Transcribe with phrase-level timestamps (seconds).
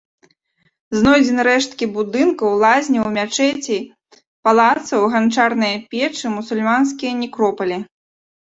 [0.99, 3.81] Знойдзены рэшткі будынкаў, лазняў, мячэцей,
[4.49, 7.77] палацаў, ганчарныя печы, мусульманскія некропалі.